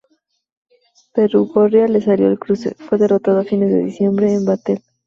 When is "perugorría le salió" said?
1.13-2.25